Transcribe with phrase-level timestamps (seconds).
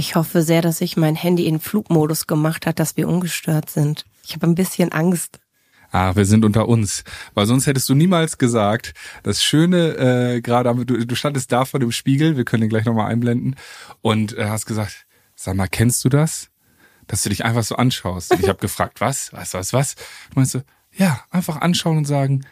[0.00, 4.06] Ich hoffe sehr, dass ich mein Handy in Flugmodus gemacht hat, dass wir ungestört sind.
[4.24, 5.40] Ich habe ein bisschen Angst.
[5.92, 7.04] Ah, wir sind unter uns.
[7.34, 8.94] Weil sonst hättest du niemals gesagt,
[9.24, 12.86] das Schöne, äh, gerade, du, du standest da vor dem Spiegel, wir können den gleich
[12.86, 13.56] nochmal einblenden,
[14.00, 16.48] und äh, hast gesagt, sag mal, kennst du das?
[17.06, 18.32] Dass du dich einfach so anschaust.
[18.32, 19.96] Und ich habe gefragt, was, was, was, was?
[19.96, 20.60] Du meinst du,
[20.94, 22.46] ja, einfach anschauen und sagen,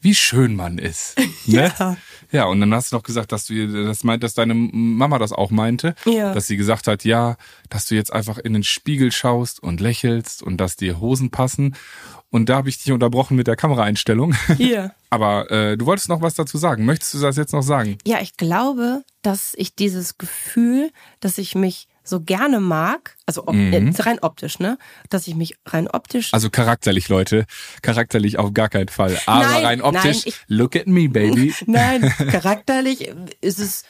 [0.00, 1.16] wie schön man ist.
[1.46, 1.72] Ne?
[1.78, 1.96] ja.
[2.30, 5.32] ja, und dann hast du noch gesagt, dass du das meint, dass deine Mama das
[5.32, 5.94] auch meinte.
[6.04, 6.34] Ja.
[6.34, 7.36] Dass sie gesagt hat, ja,
[7.70, 11.74] dass du jetzt einfach in den Spiegel schaust und lächelst und dass dir Hosen passen.
[12.28, 14.34] Und da habe ich dich unterbrochen mit der Kameraeinstellung.
[14.58, 14.92] Ja.
[15.10, 16.84] Aber äh, du wolltest noch was dazu sagen.
[16.84, 17.96] Möchtest du das jetzt noch sagen?
[18.06, 23.54] Ja, ich glaube, dass ich dieses Gefühl, dass ich mich so gerne mag, also op
[23.54, 23.94] mhm.
[23.98, 24.78] rein optisch, ne?
[25.10, 26.32] Dass ich mich rein optisch.
[26.32, 27.46] Also charakterlich, Leute.
[27.82, 29.18] Charakterlich auf gar keinen Fall.
[29.26, 31.54] Aber nein, rein optisch, nein, ich, look at me, baby.
[31.66, 33.84] Nein, charakterlich ist es.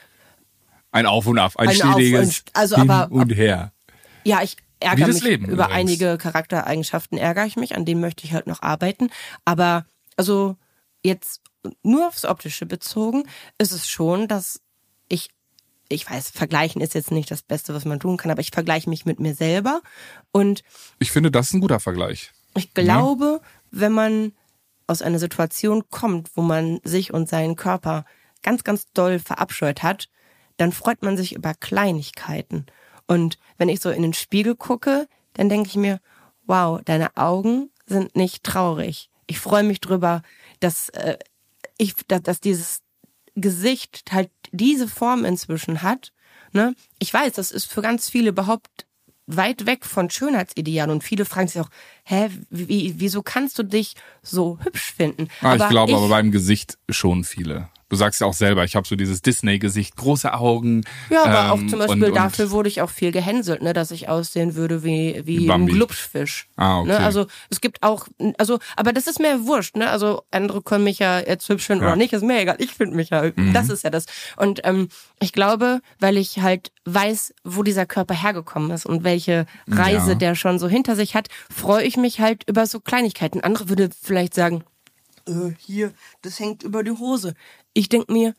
[0.91, 3.73] Ein Auf und Ab, ein, ein stetiges also, Hin aber, und Her.
[4.25, 5.75] Ja, ich ärgere mich Leben über übrigens.
[5.75, 9.11] einige Charaktereigenschaften, ärgere ich mich, an denen möchte ich halt noch arbeiten.
[9.45, 9.85] Aber
[10.17, 10.57] also
[11.05, 11.43] jetzt
[11.83, 13.25] nur aufs Optische bezogen,
[13.59, 14.61] ist es schon, dass
[15.09, 15.31] ich
[15.89, 18.91] ich weiß, vergleichen ist jetzt nicht das Beste, was man tun kann, aber ich vergleiche
[18.91, 19.81] mich mit mir selber
[20.33, 20.63] und
[20.99, 22.33] ich finde, das ist ein guter Vergleich.
[22.57, 23.49] Ich glaube, ja.
[23.71, 24.33] wenn man
[24.87, 28.05] aus einer Situation kommt, wo man sich und seinen Körper
[28.43, 30.09] ganz, ganz doll verabscheut hat,
[30.57, 32.67] dann freut man sich über Kleinigkeiten.
[33.07, 36.01] Und wenn ich so in den Spiegel gucke, dann denke ich mir,
[36.47, 39.11] wow, deine Augen sind nicht traurig.
[39.27, 40.23] Ich freue mich drüber,
[40.61, 41.19] dass äh,
[41.77, 42.81] ich, dass, dass dieses
[43.41, 46.13] Gesicht halt diese Form inzwischen hat,
[46.53, 46.75] ne?
[46.99, 48.87] Ich weiß, das ist für ganz viele überhaupt
[49.27, 51.71] weit weg von Schönheitsidealen und viele fragen sich auch,
[52.05, 55.29] hä, wie, wieso kannst du dich so hübsch finden?
[55.43, 57.69] Ah, aber ich glaube ich, aber beim Gesicht schon viele.
[57.89, 60.85] Du sagst ja auch selber, ich habe so dieses Disney-Gesicht, große Augen.
[61.09, 63.73] Ja, aber ähm, auch zum Beispiel und, dafür und wurde ich auch viel gehänselt, ne,
[63.73, 66.49] dass ich aussehen würde wie, wie ein Glubschfisch.
[66.57, 66.89] Ah, okay.
[66.89, 66.99] Ne?
[66.99, 69.89] Also es gibt auch, also, aber das ist mir wurscht, ne?
[69.89, 71.89] Also andere können mich ja jetzt hübsch finden ja.
[71.89, 72.57] oder nicht, ist mir egal.
[72.59, 73.55] Ich finde mich ja, mhm.
[73.55, 74.05] das ist ja das.
[74.37, 79.47] Und ähm, ich glaube, weil ich halt weiß, wo dieser Körper hergekommen ist und welche
[79.67, 80.15] Reise ja.
[80.17, 83.41] der schon so hinter sich hat, freue ich mich halt über so Kleinigkeiten.
[83.41, 84.65] Andere würde vielleicht sagen,
[85.29, 87.35] äh, hier, das hängt über die Hose.
[87.75, 88.35] Ich denk mir,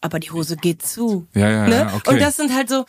[0.00, 1.26] aber die Hose geht zu.
[1.34, 1.76] Ja, ja, ne?
[1.76, 2.10] ja okay.
[2.10, 2.86] Und das sind halt so,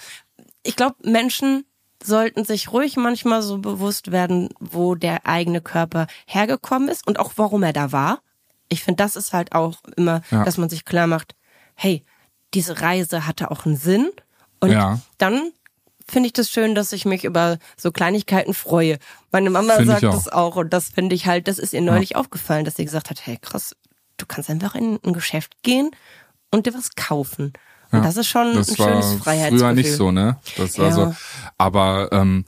[0.63, 1.66] ich glaube, Menschen
[2.02, 7.34] sollten sich ruhig manchmal so bewusst werden, wo der eigene Körper hergekommen ist und auch
[7.35, 8.22] warum er da war.
[8.69, 10.46] Ich finde, das ist halt auch immer, ja.
[10.46, 11.35] dass man sich klar macht,
[11.75, 12.06] hey,
[12.53, 14.09] diese Reise hatte auch einen Sinn.
[14.59, 15.00] Und ja.
[15.18, 15.52] dann
[16.09, 19.00] finde ich das schön, dass ich mich über so Kleinigkeiten freue.
[19.31, 22.12] Meine Mama find sagt das auch und das finde ich halt, das ist ihr neulich
[22.12, 22.18] ja.
[22.18, 23.75] aufgefallen, dass sie gesagt hat, hey krass,
[24.18, 25.92] du kannst einfach in ein Geschäft gehen
[26.52, 27.53] und dir was kaufen.
[27.92, 29.59] Und ja, das ist schon das ein schönes Freiheitsgefühl.
[29.59, 30.38] Früher nicht so, ne?
[30.58, 30.92] Das war ja.
[30.92, 31.16] so.
[31.58, 32.46] Aber ähm,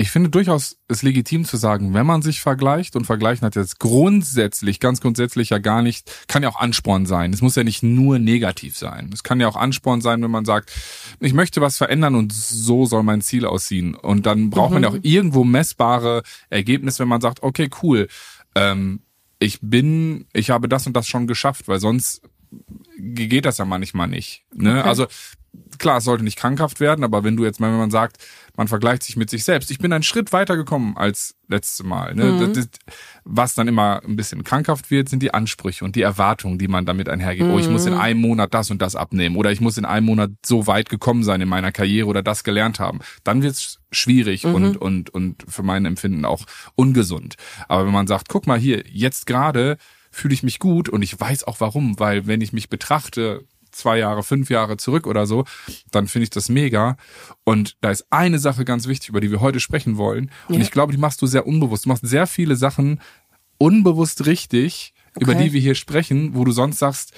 [0.00, 3.80] ich finde durchaus es legitim zu sagen, wenn man sich vergleicht und vergleichen hat jetzt
[3.80, 7.32] grundsätzlich, ganz grundsätzlich ja gar nicht, kann ja auch Ansporn sein.
[7.32, 9.10] Es muss ja nicht nur negativ sein.
[9.12, 10.72] Es kann ja auch Ansporn sein, wenn man sagt,
[11.18, 13.96] ich möchte was verändern und so soll mein Ziel aussehen.
[13.96, 14.74] Und dann braucht mhm.
[14.74, 18.06] man ja auch irgendwo messbare Ergebnisse, wenn man sagt, okay, cool,
[18.54, 19.00] ähm,
[19.40, 22.22] ich bin, ich habe das und das schon geschafft, weil sonst
[22.98, 24.44] geht das ja manchmal nicht.
[24.54, 24.78] Ne?
[24.78, 24.88] Okay.
[24.88, 25.06] Also
[25.78, 28.18] klar, es sollte nicht krankhaft werden, aber wenn du jetzt mal, wenn man sagt,
[28.58, 29.70] man vergleicht sich mit sich selbst.
[29.70, 32.16] Ich bin einen Schritt weiter gekommen als letzte Mal.
[32.16, 32.24] Ne?
[32.24, 32.54] Mhm.
[32.54, 32.68] Das,
[33.24, 36.84] was dann immer ein bisschen krankhaft wird, sind die Ansprüche und die Erwartungen, die man
[36.84, 37.46] damit einhergeht.
[37.46, 37.52] Mhm.
[37.52, 38.00] Oh, ich muss in mhm.
[38.00, 41.22] einem Monat das und das abnehmen oder ich muss in einem Monat so weit gekommen
[41.22, 42.98] sein in meiner Karriere oder das gelernt haben.
[43.22, 44.54] Dann wird's schwierig mhm.
[44.54, 47.36] und, und, und für mein Empfinden auch ungesund.
[47.68, 49.76] Aber wenn man sagt, guck mal hier, jetzt gerade
[50.10, 53.44] fühle ich mich gut und ich weiß auch warum, weil wenn ich mich betrachte,
[53.78, 55.44] zwei Jahre, fünf Jahre zurück oder so,
[55.90, 56.96] dann finde ich das mega.
[57.44, 60.30] Und da ist eine Sache ganz wichtig, über die wir heute sprechen wollen.
[60.48, 60.60] Und ja.
[60.60, 61.84] ich glaube, die machst du sehr unbewusst.
[61.84, 63.00] Du machst sehr viele Sachen
[63.58, 65.24] unbewusst richtig, okay.
[65.24, 67.12] über die wir hier sprechen, wo du sonst sagst,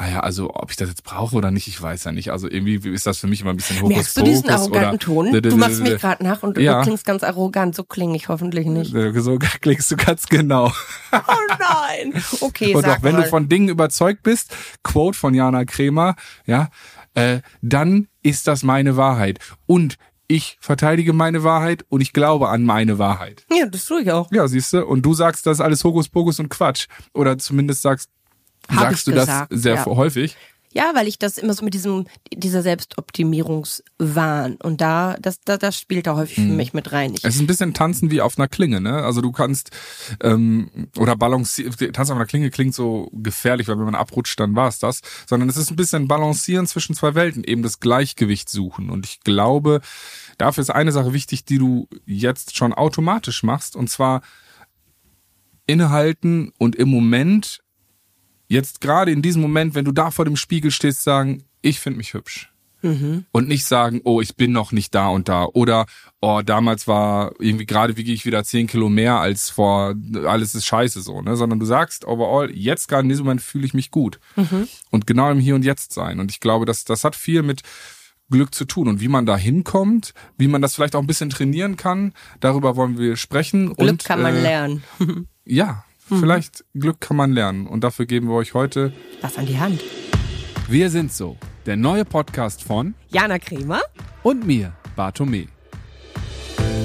[0.00, 2.32] Ah ja, also ob ich das jetzt brauche oder nicht, ich weiß ja nicht.
[2.32, 5.42] Also irgendwie ist das für mich immer ein bisschen hokus Merkst du diesen arroganten Ton?
[5.42, 7.74] Du machst mich gerade nach und du klingst ganz arrogant.
[7.74, 8.94] So klinge ich hoffentlich nicht.
[8.94, 10.72] So klingst du ganz genau.
[11.12, 11.18] Oh
[11.58, 12.14] nein.
[12.40, 16.70] Okay, Und auch wenn du von Dingen überzeugt bist, Quote von Jana Kremer, ja,
[17.12, 19.38] äh, dann ist das meine Wahrheit.
[19.66, 19.96] Und
[20.28, 23.44] ich verteidige meine Wahrheit und ich glaube an meine Wahrheit.
[23.52, 24.32] Ja, das tue ich auch.
[24.32, 24.86] Ja, siehst du.
[24.86, 26.86] Und du sagst, das ist alles Hokuspokus und Quatsch.
[27.12, 28.08] Oder zumindest sagst,
[28.68, 29.86] Hab Sagst du gesagt, das sehr ja.
[29.86, 30.36] häufig?
[30.72, 35.76] Ja, weil ich das immer so mit diesem, dieser Selbstoptimierungswahn und da, das, das, das
[35.76, 36.54] spielt da häufig für Mhm.
[36.56, 37.12] mich mit rein.
[37.14, 39.02] Ich, Es ist ein bisschen Tanzen wie auf einer Klinge, ne?
[39.02, 39.70] Also du kannst
[40.22, 41.72] ähm, oder balancieren.
[41.92, 45.00] Tanzen auf einer Klinge klingt so gefährlich, weil wenn man abrutscht, dann war es das.
[45.26, 48.90] Sondern es ist ein bisschen Balancieren zwischen zwei Welten, eben das Gleichgewicht suchen.
[48.90, 49.80] Und ich glaube,
[50.38, 54.22] dafür ist eine Sache wichtig, die du jetzt schon automatisch machst, und zwar
[55.66, 57.60] innehalten und im Moment,
[58.50, 61.98] jetzt gerade in diesem Moment, wenn du da vor dem Spiegel stehst, sagen, ich finde
[61.98, 62.52] mich hübsch.
[63.32, 65.44] Und nicht sagen, oh, ich bin noch nicht da und da.
[65.44, 65.84] Oder
[66.22, 69.94] oh, damals war irgendwie gerade wiege ich wieder zehn Kilo mehr als vor,
[70.24, 73.66] alles ist scheiße so, ne, sondern du sagst overall, jetzt gerade in diesem Moment fühle
[73.66, 74.18] ich mich gut.
[74.90, 76.20] Und genau im Hier und Jetzt sein.
[76.20, 77.60] Und ich glaube, dass das hat viel mit
[78.30, 81.30] Glück zu tun und wie man da hinkommt, wie man das vielleicht auch ein bisschen
[81.30, 83.74] trainieren kann, darüber wollen wir sprechen.
[83.74, 84.82] Glück und, kann man äh, lernen.
[85.46, 85.84] Ja,
[86.18, 89.82] vielleicht Glück kann man lernen und dafür geben wir euch heute Was an die Hand.
[90.68, 91.36] Wir sind so,
[91.66, 93.80] der neue Podcast von Jana Kremer?
[94.22, 95.46] und mir, Bartome.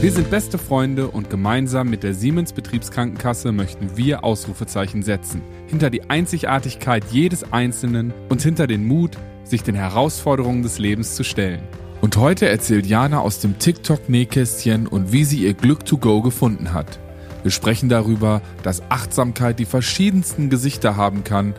[0.01, 5.42] Wir sind beste Freunde und gemeinsam mit der Siemens Betriebskrankenkasse möchten wir Ausrufezeichen setzen.
[5.68, 11.24] Hinter die Einzigartigkeit jedes Einzelnen und hinter den Mut, sich den Herausforderungen des Lebens zu
[11.24, 11.62] stellen.
[12.01, 16.74] Und heute erzählt Jana aus dem TikTok-Nähkästchen und wie sie ihr Glück to go gefunden
[16.74, 17.00] hat.
[17.46, 21.54] Wir sprechen darüber, dass Achtsamkeit die verschiedensten Gesichter haben kann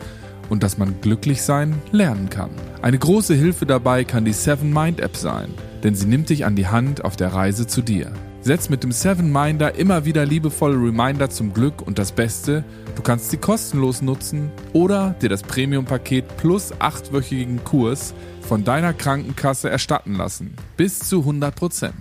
[0.49, 2.49] und dass man glücklich sein lernen kann.
[2.81, 5.47] Eine große Hilfe dabei kann die Seven Mind App sein,
[5.83, 8.11] denn sie nimmt dich an die Hand auf der Reise zu dir.
[8.41, 12.65] Setz mit dem Seven Minder immer wieder liebevolle Reminder zum Glück und das Beste,
[12.97, 19.69] du kannst sie kostenlos nutzen oder dir das Premium-Paket plus achtwöchigen Kurs von deiner Krankenkasse
[19.69, 20.53] erstatten lassen.
[20.75, 21.91] Bis zu 100%.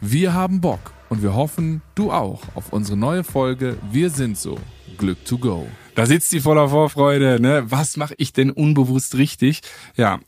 [0.00, 4.58] Wir haben Bock und wir hoffen, du auch auf unsere neue Folge Wir sind so.
[4.98, 5.66] Glück to go.
[5.96, 7.64] Da sitzt sie voller Vorfreude, ne?
[7.68, 9.60] Was mache ich denn unbewusst richtig?
[9.96, 10.20] Ja,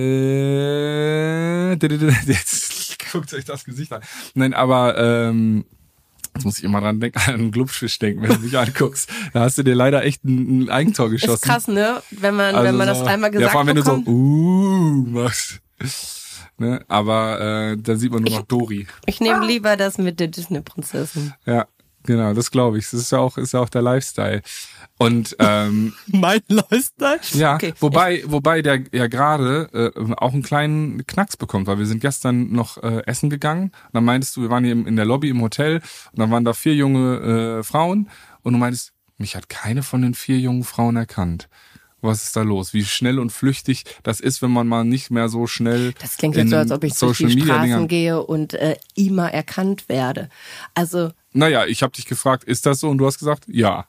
[0.00, 1.74] äh,
[2.26, 4.02] jetzt guckt euch das Gesicht an.
[4.34, 5.64] Nein, aber ähm,
[6.34, 9.10] Jetzt muss ich immer dran denken, an einen Glubschfisch denken, wenn du mich anguckst.
[9.32, 11.34] Da hast du dir leider echt ein, ein Eigentor geschossen.
[11.34, 12.00] Ist krass, ne?
[12.12, 14.06] Wenn man, Also wenn man so- das einmal gesagt Ja, vor allem, wenn bekommt.
[14.06, 15.60] du so, uh, machst.
[16.60, 16.84] Ne?
[16.88, 18.86] Aber äh, dann sieht man nur noch Dori.
[19.06, 21.32] ich nehme lieber das mit der Disney-Prinzessin.
[21.46, 21.66] Ja,
[22.04, 22.84] genau, das glaube ich.
[22.90, 24.42] Das ist ja auch, ist ja auch der Lifestyle.
[24.98, 27.18] Und ähm, Mein Lifestyle?
[27.32, 27.72] ja, Okay.
[27.80, 32.52] wobei, wobei der ja gerade äh, auch einen kleinen Knacks bekommt, weil wir sind gestern
[32.52, 33.64] noch äh, essen gegangen.
[33.86, 35.76] Und dann meintest du, wir waren hier im- in der Lobby im Hotel
[36.12, 38.10] und dann waren da vier junge äh, Frauen
[38.42, 41.48] und du meintest, mich hat keine von den vier jungen Frauen erkannt.
[42.02, 42.72] Was ist da los?
[42.74, 45.92] Wie schnell und flüchtig das ist, wenn man mal nicht mehr so schnell.
[46.00, 48.54] Das klingt jetzt so, als ob ich durch Social die Media Straßen Dingern- gehe und
[48.54, 50.28] äh, immer erkannt werde.
[50.74, 52.88] Also, Naja, ich habe dich gefragt, ist das so?
[52.88, 53.86] Und du hast gesagt, ja.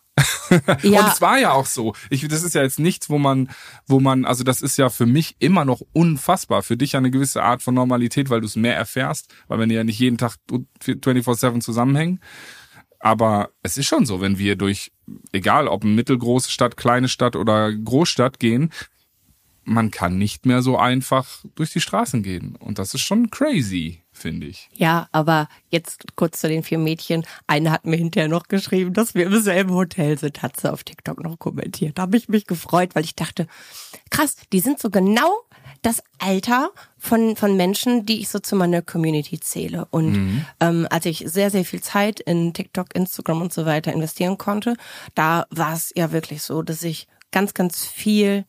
[0.84, 1.00] Ja.
[1.06, 1.96] Und es war ja auch so.
[2.10, 3.50] Ich, das ist ja jetzt nichts, wo man,
[3.88, 6.62] wo man, also das ist ja für mich immer noch unfassbar.
[6.62, 9.68] Für dich ja eine gewisse Art von Normalität, weil du es mehr erfährst, weil wir
[9.74, 10.36] ja nicht jeden Tag
[10.84, 12.20] 24-7 zusammenhängen.
[13.02, 14.92] Aber es ist schon so, wenn wir durch,
[15.32, 18.72] egal ob mittelgroße Stadt, kleine Stadt oder Großstadt gehen,
[19.64, 22.56] man kann nicht mehr so einfach durch die Straßen gehen.
[22.56, 24.70] Und das ist schon crazy, finde ich.
[24.74, 27.26] ja, aber jetzt kurz zu den vier Mädchen.
[27.48, 30.84] Eine hat mir hinterher noch geschrieben, dass wir im selben Hotel sind, hat sie auf
[30.84, 31.98] TikTok noch kommentiert.
[31.98, 33.48] Da habe ich mich gefreut, weil ich dachte,
[34.10, 35.32] krass, die sind so genau
[35.82, 39.88] das Alter von, von Menschen, die ich so zu meiner Community zähle.
[39.90, 44.38] Und ähm, als ich sehr, sehr viel Zeit in TikTok, Instagram und so weiter investieren
[44.38, 44.76] konnte,
[45.16, 48.46] da war es ja wirklich so, dass ich ganz, ganz viel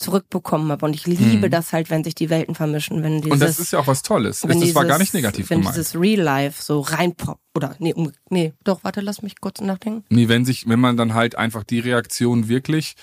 [0.00, 0.86] zurückbekommen habe.
[0.86, 3.72] Und ich liebe das halt, wenn sich die Welten vermischen, wenn dieses Und das ist
[3.72, 4.46] ja auch was Tolles.
[4.46, 5.76] wenn Das war gar nicht negativ wenn gemeint.
[5.76, 10.04] dieses Real Life so reinpoppt oder nee, um, nee, doch, warte, lass mich kurz nachdenken.
[10.08, 12.94] Nee, wenn sich, wenn man dann halt einfach die Reaktion wirklich,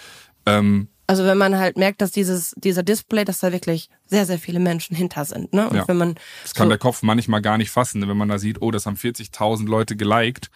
[0.45, 4.37] ähm, Also wenn man halt merkt, dass dieses dieser Display, dass da wirklich sehr sehr
[4.37, 5.69] viele Menschen hinter sind, ne?
[5.69, 5.87] Und Ja.
[5.87, 8.61] wenn man das kann so, der Kopf manchmal gar nicht fassen, wenn man da sieht,
[8.61, 10.49] oh, das haben 40.000 Leute geliked,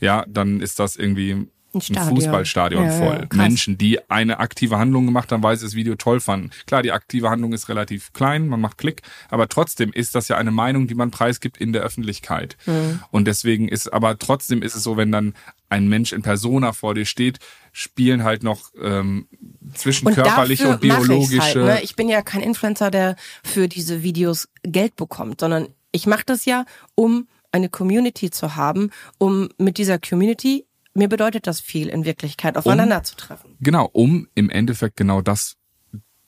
[0.00, 2.16] ja, dann ist das irgendwie ein, Stadion.
[2.16, 3.26] Fußballstadion Ja, ja, voll.
[3.28, 3.36] krass.
[3.36, 6.50] Menschen, die eine aktive Handlung gemacht haben, weil sie das Video toll fanden.
[6.66, 10.36] Klar, die aktive Handlung ist relativ klein, man macht Klick, aber trotzdem ist das ja
[10.36, 12.56] eine Meinung, die man preisgibt in der Öffentlichkeit.
[12.66, 13.00] Mhm.
[13.10, 15.34] Und deswegen ist, aber trotzdem ist es so, wenn dann
[15.68, 17.38] ein Mensch in Persona vor dir steht,
[17.72, 19.28] spielen halt noch ähm,
[19.74, 21.36] zwischen und körperliche und biologische.
[21.36, 21.82] Mach ich's halt, ne?
[21.82, 26.44] Ich bin ja kein Influencer, der für diese Videos Geld bekommt, sondern ich mache das
[26.44, 32.04] ja, um eine Community zu haben, um mit dieser Community mir bedeutet das viel in
[32.04, 33.56] Wirklichkeit, aufeinander zu treffen.
[33.60, 35.56] Genau, um im Endeffekt genau das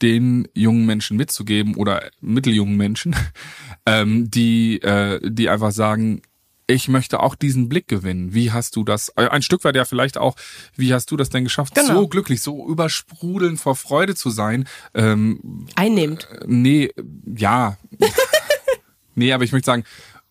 [0.03, 3.15] den jungen Menschen mitzugeben oder mitteljungen Menschen,
[3.87, 6.23] ähm, die, äh, die einfach sagen,
[6.67, 8.35] ich möchte auch diesen Blick gewinnen.
[8.35, 9.11] Wie hast du das?
[9.17, 10.37] Äh, ein Stück weit ja vielleicht auch,
[10.77, 11.95] wie hast du das denn geschafft, genau.
[11.95, 14.67] so glücklich, so übersprudeln vor Freude zu sein?
[14.95, 16.29] Ähm, Einnehmend.
[16.31, 16.91] Äh, nee,
[17.37, 17.77] ja.
[19.15, 19.85] nee, aber ich möchte sagen,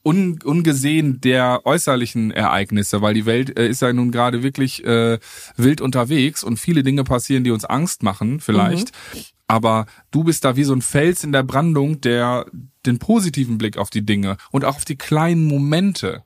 [0.04, 5.20] un, ungesehen der äußerlichen Ereignisse, weil die Welt äh, ist ja nun gerade wirklich äh,
[5.58, 8.92] wild unterwegs und viele Dinge passieren, die uns Angst machen, vielleicht.
[9.14, 9.20] Mhm.
[9.48, 12.46] Aber du bist da wie so ein Fels in der Brandung, der
[12.86, 16.24] den positiven Blick auf die Dinge und auch auf die kleinen Momente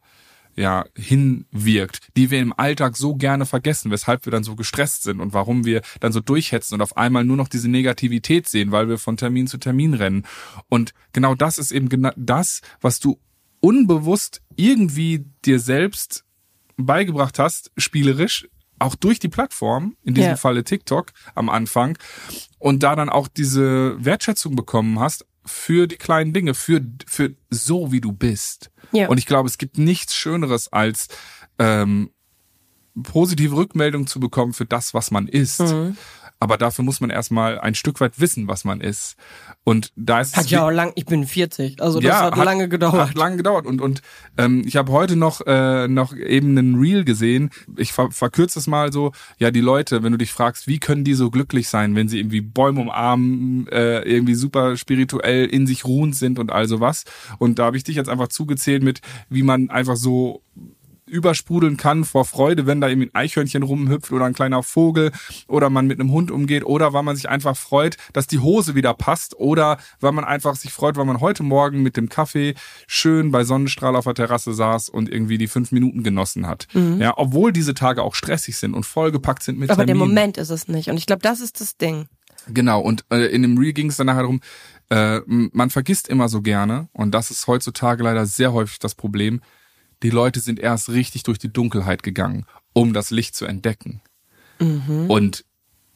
[0.56, 5.20] ja hinwirkt, die wir im Alltag so gerne vergessen, weshalb wir dann so gestresst sind
[5.20, 8.88] und warum wir dann so durchhetzen und auf einmal nur noch diese Negativität sehen, weil
[8.88, 10.26] wir von Termin zu Termin rennen.
[10.70, 13.20] Und genau das ist eben genau das, was du
[13.66, 16.24] unbewusst irgendwie dir selbst
[16.78, 20.36] beigebracht hast, spielerisch, auch durch die Plattform, in diesem ja.
[20.36, 21.98] Falle TikTok am Anfang,
[22.60, 27.92] und da dann auch diese Wertschätzung bekommen hast für die kleinen Dinge, für, für so
[27.92, 28.70] wie du bist.
[28.92, 29.08] Ja.
[29.08, 31.08] Und ich glaube, es gibt nichts Schöneres als
[31.58, 32.12] ähm,
[33.02, 35.62] positive Rückmeldung zu bekommen für das, was man ist.
[35.62, 35.98] Mhm.
[36.40, 39.16] Aber dafür muss man erstmal ein Stück weit wissen, was man ist.
[39.64, 40.92] Und da ist hat ja auch lang.
[40.96, 43.10] Ich bin 40, also das ja, hat, hat lange gedauert.
[43.10, 44.02] Hat lange gedauert und und
[44.38, 47.52] ähm, ich habe heute noch äh, noch eben einen Reel gesehen.
[47.78, 49.14] Ich ver verkürze es mal so.
[49.40, 52.20] Ja, die Leute, wenn du dich fragst, wie können die so glücklich sein, wenn sie
[52.20, 57.06] irgendwie Bäume umarmen, äh, irgendwie super spirituell in sich ruhend sind und all sowas.
[57.40, 60.42] Und da habe ich dich jetzt einfach zugezählt mit, wie man einfach so
[61.16, 65.12] übersprudeln kann vor Freude, wenn da eben ein Eichhörnchen rumhüpft oder ein kleiner Vogel
[65.48, 68.76] oder man mit einem Hund umgeht oder weil man sich einfach freut, dass die Hose
[68.76, 72.54] wieder passt oder weil man einfach sich freut, weil man heute Morgen mit dem Kaffee
[72.88, 76.68] schön bei Sonnenstrahl auf der Terrasse saß und irgendwie die fünf Minuten genossen hat.
[76.74, 77.02] Mhm.
[77.02, 80.00] Ja, obwohl diese Tage auch stressig sind und vollgepackt sind mit Aber Terminen.
[80.00, 82.08] der Moment ist es nicht und ich glaube, das ist das Ding.
[82.48, 84.42] Genau, und äh, in dem Reel ging es dann nachher darum,
[84.90, 89.42] äh, man vergisst immer so gerne, und das ist heutzutage leider sehr häufig das Problem,
[90.04, 94.02] die Leute sind erst richtig durch die Dunkelheit gegangen, um das Licht zu entdecken.
[94.60, 95.10] Mhm.
[95.10, 95.46] Und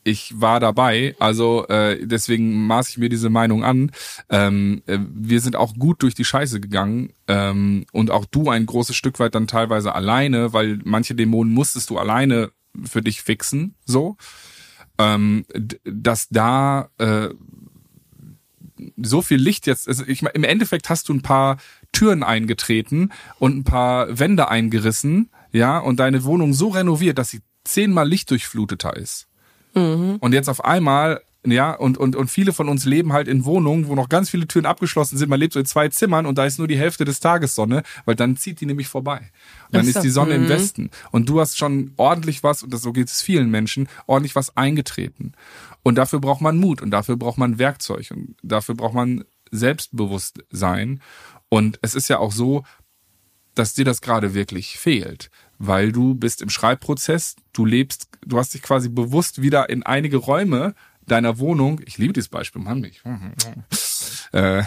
[0.03, 3.91] ich war dabei, also äh, deswegen maß ich mir diese Meinung an.
[4.29, 8.65] Ähm, äh, wir sind auch gut durch die Scheiße gegangen ähm, und auch du ein
[8.65, 12.51] großes Stück weit dann teilweise alleine, weil manche Dämonen musstest du alleine
[12.83, 14.15] für dich fixen, so,
[14.97, 15.45] ähm,
[15.83, 17.29] dass da äh,
[18.97, 21.57] so viel Licht jetzt, also ich im Endeffekt hast du ein paar
[21.91, 27.41] Türen eingetreten und ein paar Wände eingerissen, ja, und deine Wohnung so renoviert, dass sie
[27.63, 29.27] zehnmal lichtdurchfluteter ist.
[29.73, 30.17] Mhm.
[30.19, 33.87] Und jetzt auf einmal ja, und, und, und viele von uns leben halt in Wohnungen,
[33.87, 35.29] wo noch ganz viele Türen abgeschlossen sind.
[35.29, 37.83] Man lebt so in zwei Zimmern und da ist nur die Hälfte des Tages Sonne,
[38.03, 39.31] weil dann zieht die nämlich vorbei.
[39.67, 39.91] Und dann so.
[39.91, 40.43] ist die Sonne mhm.
[40.43, 40.89] im Westen.
[41.11, 44.57] Und du hast schon ordentlich was, und das, so geht es vielen Menschen, ordentlich was
[44.57, 45.31] eingetreten.
[45.81, 51.01] Und dafür braucht man Mut und dafür braucht man Werkzeug und dafür braucht man Selbstbewusstsein.
[51.49, 52.63] Und es ist ja auch so,
[53.55, 58.53] dass dir das gerade wirklich fehlt, weil du bist im Schreibprozess, du lebst, du hast
[58.53, 60.75] dich quasi bewusst wieder in einige Räume
[61.05, 63.01] deiner Wohnung, ich liebe dieses Beispiel, Mann, mich,
[64.31, 64.63] äh,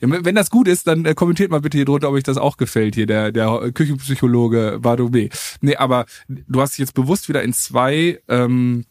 [0.00, 2.56] wenn das gut ist, dann äh, kommentiert mal bitte hier drunter, ob euch das auch
[2.56, 5.30] gefällt, hier der, der Küchenpsychologe Bardomé.
[5.60, 8.84] Nee, aber du hast dich jetzt bewusst wieder in zwei ähm,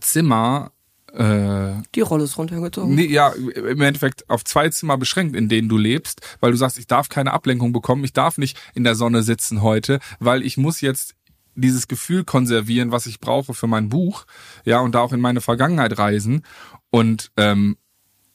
[0.00, 0.72] Zimmer
[1.16, 2.94] äh, die Rolle ist runtergezogen.
[2.94, 6.78] Nee, ja, im Endeffekt auf zwei Zimmer beschränkt, in denen du lebst, weil du sagst,
[6.78, 10.58] ich darf keine Ablenkung bekommen, ich darf nicht in der Sonne sitzen heute, weil ich
[10.58, 11.14] muss jetzt
[11.54, 14.26] dieses Gefühl konservieren, was ich brauche für mein Buch,
[14.64, 16.42] ja, und da auch in meine Vergangenheit reisen
[16.90, 17.78] und ähm,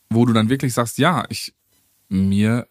[0.10, 1.54] wo du dann wirklich sagst, ja, ich
[2.10, 2.68] mir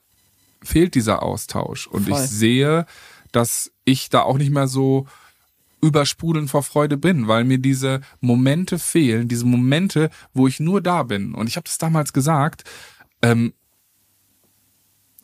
[0.62, 2.18] fehlt dieser Austausch und Voll.
[2.18, 2.84] ich sehe,
[3.32, 5.06] dass ich da auch nicht mehr so
[5.82, 11.02] übersprudeln vor Freude bin, weil mir diese Momente fehlen, diese Momente, wo ich nur da
[11.02, 11.34] bin.
[11.34, 12.64] Und ich habe das damals gesagt,
[13.22, 13.52] ähm,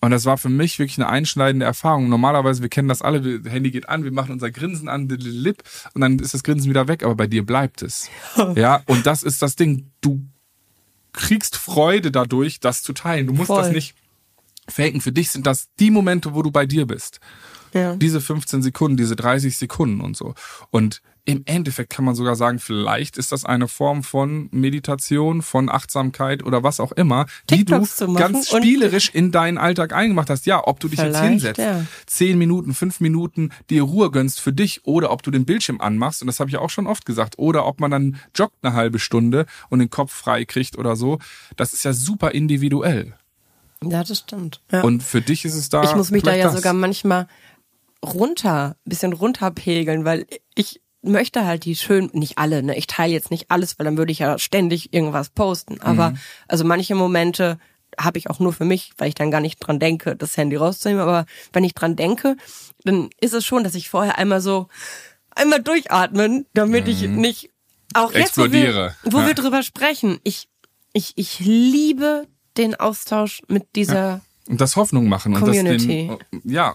[0.00, 2.08] und das war für mich wirklich eine einschneidende Erfahrung.
[2.08, 5.62] Normalerweise, wir kennen das alle, das Handy geht an, wir machen unser Grinsen an, lip,
[5.94, 8.08] und dann ist das Grinsen wieder weg, aber bei dir bleibt es.
[8.54, 9.90] ja, und das ist das Ding.
[10.00, 10.24] Du
[11.12, 13.26] kriegst Freude dadurch, das zu teilen.
[13.26, 13.62] Du musst Voll.
[13.62, 13.94] das nicht
[14.68, 15.00] faken.
[15.00, 17.20] Für dich sind das die Momente, wo du bei dir bist.
[17.76, 17.96] Ja.
[17.96, 20.34] Diese 15 Sekunden, diese 30 Sekunden und so.
[20.70, 25.68] Und im Endeffekt kann man sogar sagen, vielleicht ist das eine Form von Meditation, von
[25.68, 30.46] Achtsamkeit oder was auch immer, TikToks die du ganz spielerisch in deinen Alltag eingemacht hast.
[30.46, 31.84] Ja, ob du dich jetzt hinsetzt, ja.
[32.06, 36.22] zehn Minuten, fünf Minuten dir Ruhe gönnst für dich oder ob du den Bildschirm anmachst,
[36.22, 39.00] und das habe ich auch schon oft gesagt, oder ob man dann joggt eine halbe
[39.00, 41.18] Stunde und den Kopf frei kriegt oder so.
[41.56, 43.14] Das ist ja super individuell.
[43.84, 44.60] Ja, das stimmt.
[44.70, 44.82] Ja.
[44.82, 45.82] Und für dich ist es da.
[45.82, 46.54] Ich muss mich da ja das.
[46.54, 47.28] sogar manchmal
[48.14, 52.76] runter, bisschen runterpegeln, weil ich möchte halt die schön, nicht alle, ne?
[52.76, 55.80] Ich teile jetzt nicht alles, weil dann würde ich ja ständig irgendwas posten.
[55.80, 56.18] Aber mhm.
[56.48, 57.58] also manche Momente
[57.98, 60.56] habe ich auch nur für mich, weil ich dann gar nicht dran denke, das Handy
[60.56, 61.02] rauszunehmen.
[61.02, 62.36] Aber wenn ich dran denke,
[62.84, 64.68] dann ist es schon, dass ich vorher einmal so
[65.30, 66.90] einmal durchatmen, damit mhm.
[66.90, 67.50] ich nicht
[67.94, 69.26] auch jetzt, wo wir, wo ja.
[69.26, 70.18] wir drüber sprechen.
[70.24, 70.48] Ich,
[70.92, 74.20] ich, ich liebe den Austausch mit dieser ja.
[74.48, 76.08] Und das Hoffnung machen Community.
[76.08, 76.74] und das den, ja,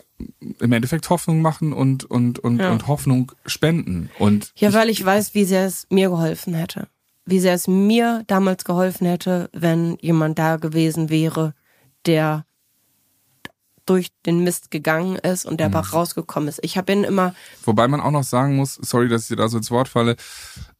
[0.59, 2.71] im Endeffekt Hoffnung machen und, und, und, ja.
[2.71, 4.09] und Hoffnung spenden.
[4.19, 6.87] Und ja, weil ich weiß, wie sehr es mir geholfen hätte.
[7.25, 11.53] Wie sehr es mir damals geholfen hätte, wenn jemand da gewesen wäre,
[12.05, 12.45] der
[13.85, 15.75] durch den Mist gegangen ist und der mhm.
[15.75, 16.59] aber rausgekommen ist.
[16.63, 17.33] Ich habe ihn immer.
[17.63, 20.15] Wobei man auch noch sagen muss, sorry, dass ich dir da so ins Wort falle,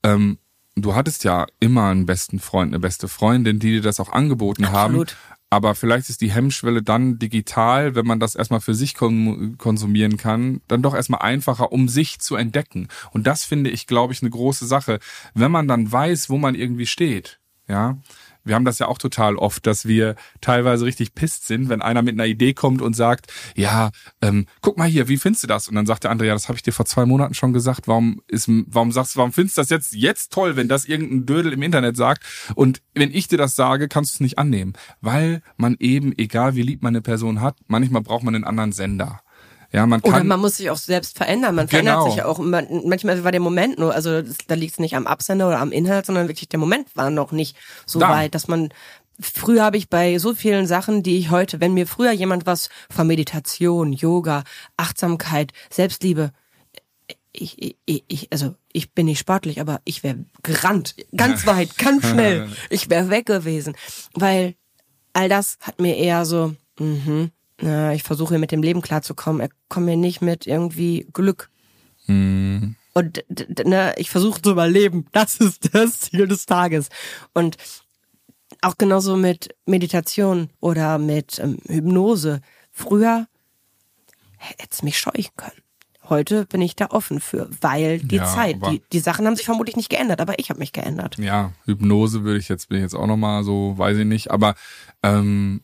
[0.03, 0.37] ähm,
[0.75, 4.65] du hattest ja immer einen besten Freund, eine beste Freundin, die dir das auch angeboten
[4.65, 5.11] Absolut.
[5.11, 5.40] haben.
[5.53, 10.61] Aber vielleicht ist die Hemmschwelle dann digital, wenn man das erstmal für sich konsumieren kann,
[10.69, 12.87] dann doch erstmal einfacher, um sich zu entdecken.
[13.11, 14.99] Und das finde ich, glaube ich, eine große Sache.
[15.33, 17.97] Wenn man dann weiß, wo man irgendwie steht, ja,
[18.43, 22.01] wir haben das ja auch total oft, dass wir teilweise richtig pisst sind, wenn einer
[22.01, 25.67] mit einer Idee kommt und sagt, ja, ähm, guck mal hier, wie findest du das?
[25.67, 27.87] Und dann sagt der andere, ja, das habe ich dir vor zwei Monaten schon gesagt.
[27.87, 31.53] Warum ist, warum sagst, warum findest du das jetzt jetzt toll, wenn das irgendein Dödel
[31.53, 32.23] im Internet sagt?
[32.55, 36.55] Und wenn ich dir das sage, kannst du es nicht annehmen, weil man eben, egal
[36.55, 39.21] wie lieb man eine Person hat, manchmal braucht man einen anderen Sender.
[39.71, 41.55] Ja, man kann, Oder man muss sich auch selbst verändern.
[41.55, 42.07] Man verändert genau.
[42.07, 42.39] sich ja auch.
[42.39, 46.05] manchmal war der Moment nur, also da liegt es nicht am Absender oder am Inhalt,
[46.05, 48.09] sondern wirklich der Moment war noch nicht so da.
[48.09, 48.69] weit, dass man
[49.19, 52.69] Früher habe ich bei so vielen Sachen, die ich heute, wenn mir früher jemand was
[52.89, 54.43] von Meditation, Yoga,
[54.77, 56.31] Achtsamkeit, Selbstliebe,
[57.31, 62.07] ich, ich, ich, also ich bin nicht sportlich, aber ich wäre gerannt, ganz weit, ganz
[62.07, 62.49] schnell.
[62.69, 63.75] Ich wäre weg gewesen,
[64.13, 64.55] weil
[65.13, 67.31] all das hat mir eher so, mhm,
[67.61, 69.41] na, ich versuche mit dem Leben klarzukommen.
[69.41, 71.49] Er kommt mir nicht mit irgendwie Glück.
[72.07, 72.75] Mhm.
[72.93, 73.23] Und
[73.65, 75.05] ne, ich versuche zu überleben.
[75.11, 76.89] Das ist das Ziel des Tages.
[77.33, 77.57] Und
[78.61, 82.41] auch genauso mit Meditation oder mit ähm, Hypnose.
[82.71, 83.27] Früher
[84.37, 85.61] hätte es mich scheuchen können.
[86.09, 89.45] Heute bin ich da offen für, weil die ja, Zeit, die, die Sachen haben sich
[89.45, 91.17] vermutlich nicht geändert, aber ich habe mich geändert.
[91.17, 94.55] Ja, Hypnose würde ich jetzt, bin ich jetzt auch nochmal so, weiß ich nicht, aber
[95.03, 95.61] ähm,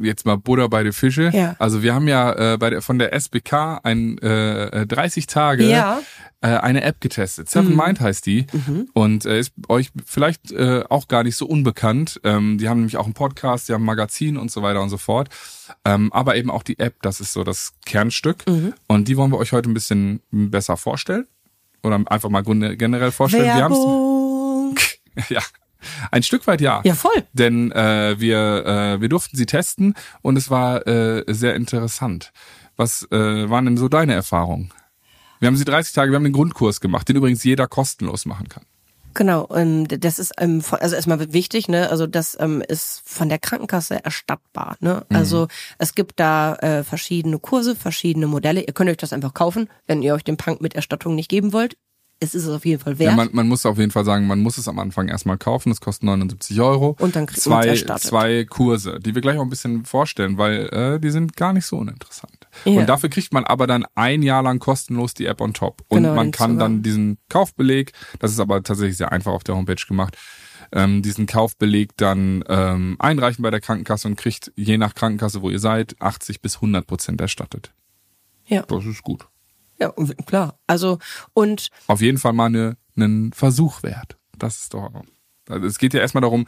[0.00, 1.30] jetzt mal Buddha bei den Fische.
[1.32, 1.56] Ja.
[1.58, 6.00] Also wir haben ja äh, bei der, von der SBK ein äh, 30 Tage ja.
[6.40, 7.48] äh, eine App getestet.
[7.48, 7.76] Seven mhm.
[7.76, 8.88] Mind heißt die mhm.
[8.92, 12.20] und äh, ist euch vielleicht äh, auch gar nicht so unbekannt.
[12.24, 14.90] Ähm, die haben nämlich auch einen Podcast, die haben ein Magazin und so weiter und
[14.90, 15.28] so fort.
[15.84, 18.74] Ähm, aber eben auch die App, das ist so das Kernstück mhm.
[18.86, 21.26] und die wollen wir euch heute ein bisschen besser vorstellen
[21.82, 23.44] oder einfach mal generell vorstellen.
[23.46, 24.76] Werbung.
[25.14, 25.42] Wir ja,
[26.10, 26.80] ein Stück weit ja.
[26.84, 27.24] Ja, voll.
[27.32, 32.32] Denn äh, wir, äh, wir durften sie testen und es war äh, sehr interessant.
[32.76, 34.72] Was äh, waren denn so deine Erfahrungen?
[35.38, 38.48] Wir haben sie 30 Tage, wir haben den Grundkurs gemacht, den übrigens jeder kostenlos machen
[38.48, 38.64] kann.
[39.14, 41.90] Genau, ähm, das ist ähm, also erstmal wichtig, ne?
[41.90, 45.04] Also das ähm, ist von der Krankenkasse erstattbar, ne?
[45.08, 45.16] Mhm.
[45.16, 48.62] Also es gibt da äh, verschiedene Kurse, verschiedene Modelle.
[48.62, 51.52] Ihr könnt euch das einfach kaufen, wenn ihr euch den Punk mit Erstattung nicht geben
[51.52, 51.76] wollt
[52.22, 53.10] es ist es auf jeden Fall wert.
[53.10, 55.70] Ja, man, man muss auf jeden Fall sagen, man muss es am Anfang erstmal kaufen.
[55.70, 56.94] Das kostet 79 Euro.
[57.00, 61.00] Und dann kriegt zwei, zwei Kurse, die wir gleich auch ein bisschen vorstellen, weil äh,
[61.00, 62.46] die sind gar nicht so uninteressant.
[62.66, 62.80] Ja.
[62.80, 65.82] Und dafür kriegt man aber dann ein Jahr lang kostenlos die App on top.
[65.88, 69.56] Und genau, man kann dann diesen Kaufbeleg, das ist aber tatsächlich sehr einfach auf der
[69.56, 70.18] Homepage gemacht,
[70.72, 75.48] ähm, diesen Kaufbeleg dann ähm, einreichen bei der Krankenkasse und kriegt je nach Krankenkasse, wo
[75.48, 77.72] ihr seid, 80 bis 100 Prozent erstattet.
[78.46, 78.62] Ja.
[78.62, 79.26] Das ist gut.
[79.80, 79.92] Ja,
[80.26, 80.58] klar.
[80.66, 80.98] Also
[81.32, 84.18] und auf jeden Fall mal eine, einen Versuch wert.
[84.38, 84.90] Das ist doch.
[85.48, 86.46] Also es geht ja erstmal darum,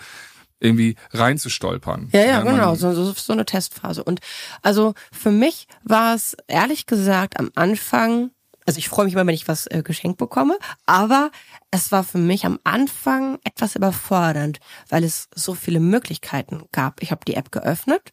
[0.63, 2.09] irgendwie reinzustolpern.
[2.13, 4.05] Ja, ja, ja genau, so, so, so eine Testphase.
[4.05, 4.21] Und
[4.63, 8.31] also für mich war es ehrlich gesagt am Anfang,
[8.65, 11.31] also ich freue mich immer, wenn ich was äh, geschenkt bekomme, aber
[11.71, 17.03] es war für mich am Anfang etwas überfordernd, weil es so viele Möglichkeiten gab.
[17.03, 18.13] Ich habe die App geöffnet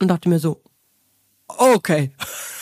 [0.00, 0.62] und dachte mir so,
[1.48, 2.12] okay,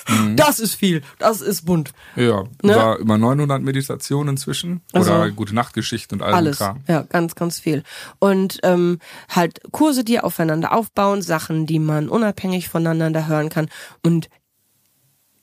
[0.08, 0.36] mhm.
[0.36, 1.92] das ist viel, das ist bunt.
[2.14, 2.74] Ja, ne?
[2.74, 6.58] war über 900 Meditationen inzwischen also, oder gute Nachtgeschichte und all alles.
[6.58, 6.82] Kram.
[6.86, 7.82] Ja, ganz, ganz viel.
[8.18, 13.68] Und ähm, halt Kurse, die aufeinander aufbauen, Sachen, die man unabhängig voneinander hören kann
[14.02, 14.28] und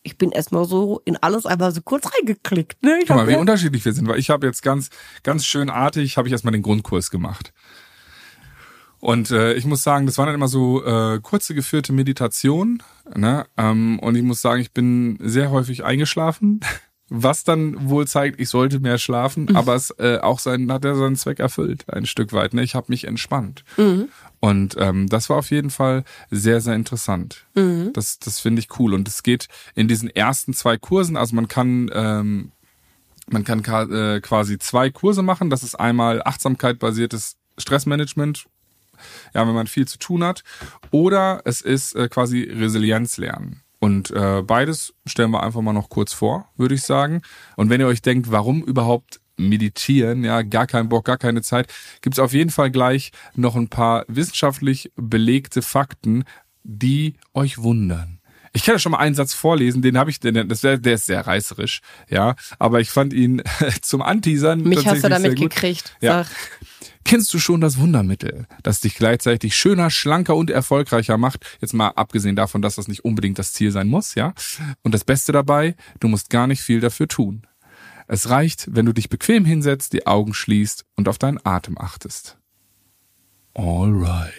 [0.03, 2.83] ich bin erstmal so in alles einmal so kurz reingeklickt.
[2.83, 2.99] Ne?
[3.01, 4.89] Ich Guck mal, wie unterschiedlich wir sind, weil ich habe jetzt ganz,
[5.23, 7.53] ganz schön artig, habe ich erstmal den Grundkurs gemacht.
[9.03, 12.81] Und äh, ich muss sagen, das waren dann immer so äh, kurze geführte Meditationen.
[13.13, 13.45] Ne?
[13.57, 16.61] Ähm, und ich muss sagen, ich bin sehr häufig eingeschlafen,
[17.09, 19.57] was dann wohl zeigt, ich sollte mehr schlafen, mhm.
[19.57, 22.53] aber es äh, auch sein, hat er seinen Zweck erfüllt, ein Stück weit.
[22.53, 22.63] Ne?
[22.63, 23.65] Ich habe mich entspannt.
[23.75, 24.07] Mhm.
[24.39, 27.45] Und ähm, das war auf jeden Fall sehr, sehr interessant.
[27.55, 27.91] Mhm.
[27.91, 28.93] Das, das finde ich cool.
[28.93, 32.53] Und es geht in diesen ersten zwei Kursen, also man kann ähm,
[33.27, 35.49] man kann äh, quasi zwei Kurse machen.
[35.49, 38.45] Das ist einmal Achtsamkeit basiertes Stressmanagement
[39.33, 40.43] ja, wenn man viel zu tun hat,
[40.91, 43.61] oder es ist äh, quasi Resilienz lernen.
[43.79, 47.21] Und äh, beides stellen wir einfach mal noch kurz vor, würde ich sagen.
[47.57, 51.73] Und wenn ihr euch denkt, warum überhaupt meditieren, ja, gar keinen Bock, gar keine Zeit,
[52.01, 56.23] gibt's auf jeden Fall gleich noch ein paar wissenschaftlich belegte Fakten,
[56.63, 58.19] die euch wundern.
[58.55, 60.93] Ich kann ja schon mal einen Satz vorlesen, den habe ich, den, das wär, der
[60.93, 63.41] ist sehr reißerisch, ja, aber ich fand ihn
[63.81, 64.61] zum Anteasern.
[64.61, 65.97] Mich hast du damit gekriegt.
[66.01, 66.25] Ja.
[67.05, 71.45] Kennst du schon das Wundermittel, das dich gleichzeitig schöner, schlanker und erfolgreicher macht?
[71.59, 74.33] Jetzt mal abgesehen davon, dass das nicht unbedingt das Ziel sein muss, ja?
[74.83, 77.45] Und das Beste dabei, du musst gar nicht viel dafür tun.
[78.07, 82.37] Es reicht, wenn du dich bequem hinsetzt, die Augen schließt und auf deinen Atem achtest.
[83.53, 84.33] Alright.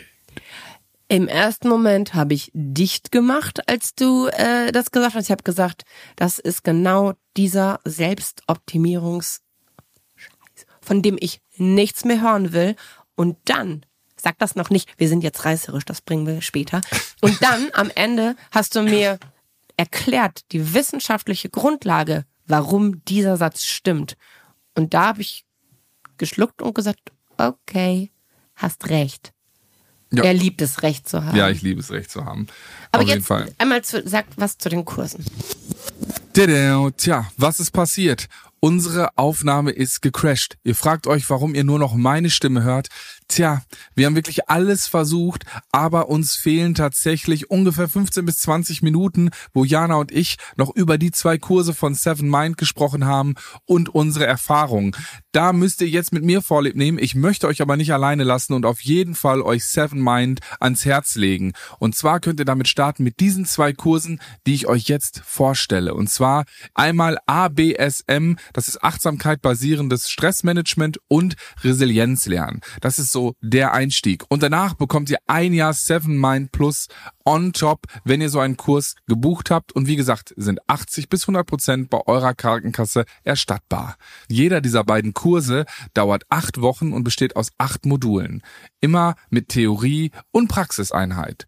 [1.09, 5.25] Im ersten Moment habe ich dicht gemacht, als du äh, das gesagt hast.
[5.25, 5.85] Ich habe gesagt,
[6.17, 9.45] das ist genau dieser Selbstoptimierungs
[10.85, 12.77] von dem ich nichts mehr hören will.
[13.17, 13.85] Und dann,
[14.17, 16.81] sag das noch nicht, wir sind jetzt reißerisch, das bringen wir später.
[17.21, 19.19] Und dann am Ende hast du mir
[19.77, 24.17] erklärt, die wissenschaftliche Grundlage, warum dieser Satz stimmt.
[24.75, 25.45] Und da habe ich
[26.19, 28.12] geschluckt und gesagt, okay,
[28.55, 29.33] hast recht.
[30.16, 30.24] Ja.
[30.24, 31.37] Er liebt es, Recht zu haben.
[31.37, 32.46] Ja, ich liebe es, Recht zu haben.
[32.92, 35.24] Aber Auf jetzt einmal zu, sag was zu den Kursen.
[36.35, 38.29] Tja, was ist passiert?
[38.61, 40.57] Unsere Aufnahme ist gecrashed.
[40.64, 42.88] Ihr fragt euch, warum ihr nur noch meine Stimme hört.
[43.29, 43.63] Tja,
[43.95, 49.65] wir haben wirklich alles versucht, aber uns fehlen tatsächlich ungefähr 15 bis 20 Minuten, wo
[49.65, 53.35] Jana und ich noch über die zwei Kurse von Seven Mind gesprochen haben
[53.65, 54.95] und unsere Erfahrungen.
[55.33, 56.99] Da müsst ihr jetzt mit mir Vorlieb nehmen.
[56.99, 60.85] Ich möchte euch aber nicht alleine lassen und auf jeden Fall euch Seven Mind ans
[60.85, 61.55] Herz legen.
[61.79, 65.95] Und zwar könnt ihr damit starten mit diesen zwei Kursen, die ich euch jetzt vorstelle.
[65.95, 72.61] Und zwar einmal ABSM, das ist Achtsamkeit basierendes Stressmanagement und Resilienz lernen.
[72.81, 74.24] Das ist so der Einstieg.
[74.29, 76.88] Und danach bekommt ihr ein Jahr Seven Mind Plus
[77.24, 79.72] on top, wenn ihr so einen Kurs gebucht habt.
[79.72, 83.96] Und wie gesagt, sind 80 bis 100 Prozent bei eurer Krankenkasse erstattbar.
[84.29, 88.42] Jeder dieser beiden Kurse dauert acht Wochen und besteht aus acht Modulen.
[88.83, 91.46] Immer mit Theorie und Praxiseinheit.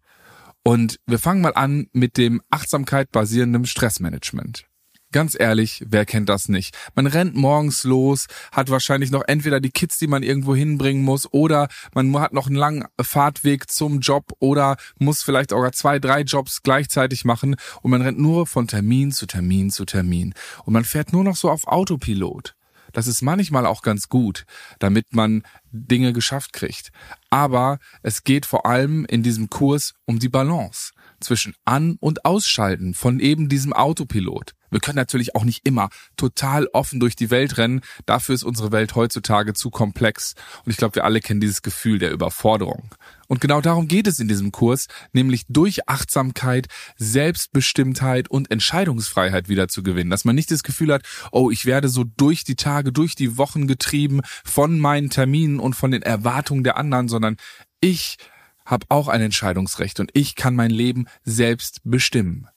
[0.63, 4.66] Und wir fangen mal an mit dem Achtsamkeit basierenden Stressmanagement.
[5.13, 6.75] Ganz ehrlich, wer kennt das nicht?
[6.93, 11.31] Man rennt morgens los, hat wahrscheinlich noch entweder die Kids, die man irgendwo hinbringen muss,
[11.31, 16.21] oder man hat noch einen langen Fahrtweg zum Job oder muss vielleicht auch zwei, drei
[16.21, 20.33] Jobs gleichzeitig machen und man rennt nur von Termin zu Termin zu Termin
[20.65, 22.55] und man fährt nur noch so auf Autopilot.
[22.91, 24.45] Das ist manchmal auch ganz gut,
[24.79, 26.91] damit man Dinge geschafft kriegt.
[27.29, 32.93] Aber es geht vor allem in diesem Kurs um die Balance zwischen An- und Ausschalten
[32.93, 34.53] von eben diesem Autopilot.
[34.69, 37.81] Wir können natürlich auch nicht immer total offen durch die Welt rennen.
[38.05, 40.35] Dafür ist unsere Welt heutzutage zu komplex.
[40.65, 42.89] Und ich glaube, wir alle kennen dieses Gefühl der Überforderung.
[43.27, 49.67] Und genau darum geht es in diesem Kurs, nämlich durch Achtsamkeit, Selbstbestimmtheit und Entscheidungsfreiheit wieder
[49.67, 50.09] zu gewinnen.
[50.09, 53.37] Dass man nicht das Gefühl hat, oh, ich werde so durch die Tage, durch die
[53.37, 57.37] Wochen getrieben von meinen Terminen und von den Erwartungen der anderen, sondern
[57.81, 58.17] ich
[58.65, 62.47] habe auch ein Entscheidungsrecht und ich kann mein Leben selbst bestimmen.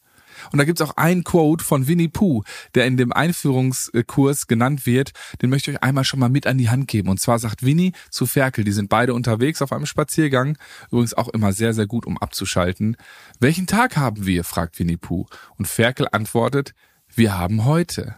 [0.52, 2.42] Und da gibt's auch einen Quote von Winnie Pooh,
[2.74, 5.12] der in dem Einführungskurs genannt wird.
[5.42, 7.08] Den möchte ich euch einmal schon mal mit an die Hand geben.
[7.08, 10.58] Und zwar sagt Winnie zu Ferkel, die sind beide unterwegs auf einem Spaziergang,
[10.90, 12.96] übrigens auch immer sehr, sehr gut, um abzuschalten.
[13.38, 14.44] Welchen Tag haben wir?
[14.44, 15.26] fragt Winnie Pooh.
[15.56, 16.74] Und Ferkel antwortet,
[17.14, 18.16] wir haben heute.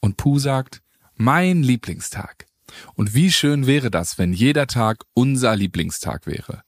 [0.00, 0.82] Und Pooh sagt,
[1.14, 2.46] mein Lieblingstag.
[2.94, 6.62] Und wie schön wäre das, wenn jeder Tag unser Lieblingstag wäre.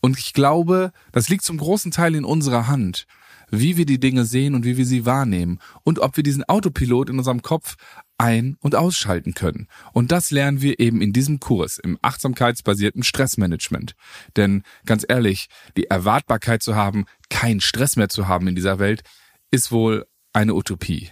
[0.00, 3.06] Und ich glaube, das liegt zum großen Teil in unserer Hand
[3.52, 7.10] wie wir die Dinge sehen und wie wir sie wahrnehmen und ob wir diesen Autopilot
[7.10, 7.76] in unserem Kopf
[8.16, 9.68] ein- und ausschalten können.
[9.92, 13.94] Und das lernen wir eben in diesem Kurs im achtsamkeitsbasierten Stressmanagement.
[14.36, 19.02] Denn ganz ehrlich, die Erwartbarkeit zu haben, keinen Stress mehr zu haben in dieser Welt,
[19.50, 21.10] ist wohl eine Utopie.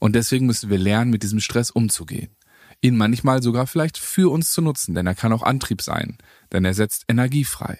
[0.00, 2.34] Und deswegen müssen wir lernen, mit diesem Stress umzugehen.
[2.82, 6.18] Ihn manchmal sogar vielleicht für uns zu nutzen, denn er kann auch Antrieb sein,
[6.52, 7.78] denn er setzt Energie frei.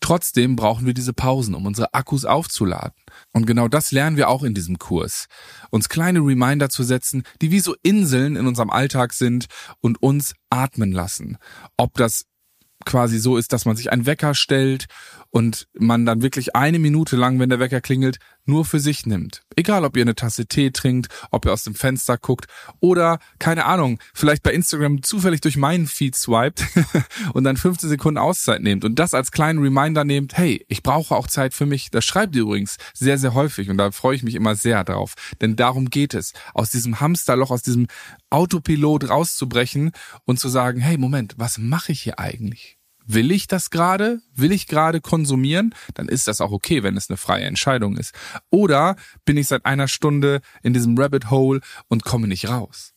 [0.00, 2.92] Trotzdem brauchen wir diese Pausen, um unsere Akkus aufzuladen.
[3.32, 5.26] Und genau das lernen wir auch in diesem Kurs.
[5.70, 9.46] Uns kleine Reminder zu setzen, die wie so Inseln in unserem Alltag sind
[9.80, 11.38] und uns atmen lassen.
[11.76, 12.24] Ob das
[12.84, 14.86] quasi so ist, dass man sich einen Wecker stellt
[15.30, 19.42] und man dann wirklich eine Minute lang, wenn der Wecker klingelt, nur für sich nimmt.
[19.56, 22.46] Egal, ob ihr eine Tasse Tee trinkt, ob ihr aus dem Fenster guckt
[22.80, 26.64] oder, keine Ahnung, vielleicht bei Instagram zufällig durch meinen Feed swiped
[27.34, 31.14] und dann 15 Sekunden Auszeit nehmt und das als kleinen Reminder nehmt, hey, ich brauche
[31.14, 31.90] auch Zeit für mich.
[31.90, 35.14] Das schreibt ihr übrigens sehr, sehr häufig und da freue ich mich immer sehr drauf.
[35.40, 37.86] Denn darum geht es, aus diesem Hamsterloch, aus diesem
[38.30, 39.92] Autopilot rauszubrechen
[40.24, 42.75] und zu sagen, hey, Moment, was mache ich hier eigentlich?
[43.06, 44.20] Will ich das gerade?
[44.34, 45.74] Will ich gerade konsumieren?
[45.94, 48.12] Dann ist das auch okay, wenn es eine freie Entscheidung ist.
[48.50, 52.92] Oder bin ich seit einer Stunde in diesem Rabbit Hole und komme nicht raus?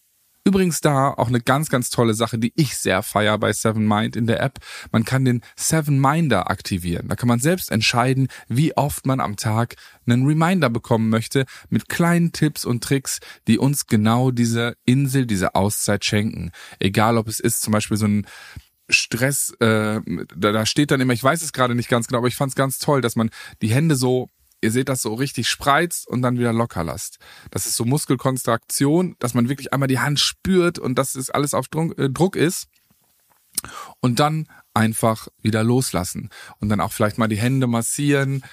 [0.45, 4.15] Übrigens da auch eine ganz, ganz tolle Sache, die ich sehr feier bei Seven Mind
[4.15, 4.58] in der App.
[4.91, 7.08] Man kann den Seven Minder aktivieren.
[7.08, 9.76] Da kann man selbst entscheiden, wie oft man am Tag
[10.08, 15.54] einen Reminder bekommen möchte mit kleinen Tipps und Tricks, die uns genau diese Insel, diese
[15.54, 16.52] Auszeit schenken.
[16.80, 18.26] Egal ob es ist zum Beispiel so ein
[18.89, 20.02] Stress, äh,
[20.36, 22.52] da, da steht dann immer, ich weiß es gerade nicht ganz genau, aber ich fand
[22.52, 23.30] es ganz toll, dass man
[23.62, 24.30] die Hände so
[24.62, 27.19] ihr seht das so richtig spreizt und dann wieder locker lasst.
[27.52, 31.54] Das ist so Muskelkonstraktion, dass man wirklich einmal die Hand spürt und dass es alles
[31.54, 32.67] auf Druck, äh, Druck ist.
[33.99, 36.30] Und dann einfach wieder loslassen.
[36.60, 38.43] Und dann auch vielleicht mal die Hände massieren.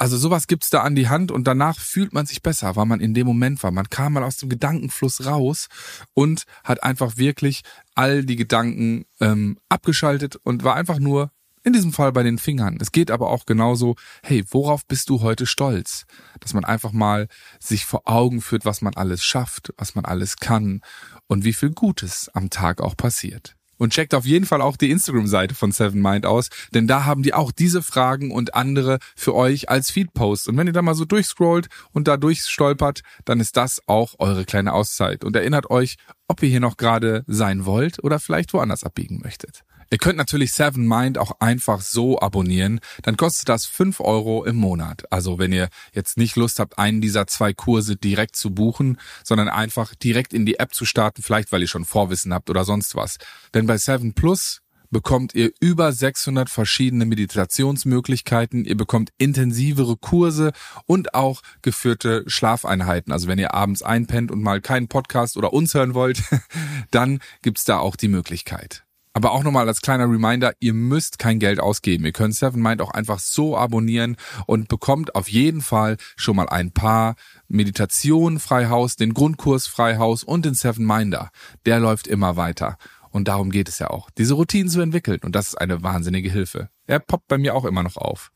[0.00, 3.00] Also sowas gibt's da an die Hand und danach fühlt man sich besser, weil man
[3.00, 3.70] in dem Moment war.
[3.70, 5.68] Man kam mal aus dem Gedankenfluss raus
[6.14, 7.60] und hat einfach wirklich
[7.94, 11.32] all die Gedanken ähm, abgeschaltet und war einfach nur
[11.64, 12.78] in diesem Fall bei den Fingern.
[12.80, 16.06] Es geht aber auch genauso, hey, worauf bist du heute stolz?
[16.40, 20.38] Dass man einfach mal sich vor Augen führt, was man alles schafft, was man alles
[20.38, 20.80] kann
[21.26, 23.54] und wie viel Gutes am Tag auch passiert.
[23.80, 27.22] Und checkt auf jeden Fall auch die Instagram-Seite von Seven Mind aus, denn da haben
[27.22, 30.48] die auch diese Fragen und andere für euch als Feedpost.
[30.48, 34.44] Und wenn ihr da mal so durchscrollt und da durchstolpert, dann ist das auch eure
[34.44, 35.96] kleine Auszeit und erinnert euch,
[36.28, 39.64] ob ihr hier noch gerade sein wollt oder vielleicht woanders abbiegen möchtet.
[39.92, 42.78] Ihr könnt natürlich Seven Mind auch einfach so abonnieren.
[43.02, 45.10] Dann kostet das fünf Euro im Monat.
[45.10, 49.48] Also wenn ihr jetzt nicht Lust habt, einen dieser zwei Kurse direkt zu buchen, sondern
[49.48, 52.94] einfach direkt in die App zu starten, vielleicht weil ihr schon Vorwissen habt oder sonst
[52.94, 53.18] was.
[53.52, 60.52] Denn bei Seven Plus bekommt ihr über 600 verschiedene Meditationsmöglichkeiten, ihr bekommt intensivere Kurse
[60.86, 63.12] und auch geführte Schlafeinheiten.
[63.12, 66.22] Also wenn ihr abends einpennt und mal keinen Podcast oder uns hören wollt,
[66.90, 68.84] dann gibt's da auch die Möglichkeit.
[69.12, 72.04] Aber auch nochmal als kleiner Reminder, ihr müsst kein Geld ausgeben.
[72.04, 76.48] Ihr könnt Seven Mind auch einfach so abonnieren und bekommt auf jeden Fall schon mal
[76.48, 77.16] ein paar
[77.48, 81.30] Meditationen Freihaus, den Grundkurs Freihaus und den Seven Minder.
[81.66, 82.78] Der läuft immer weiter.
[83.10, 85.18] Und darum geht es ja auch, diese Routinen zu entwickeln.
[85.24, 86.70] Und das ist eine wahnsinnige Hilfe.
[86.86, 88.30] Er poppt bei mir auch immer noch auf.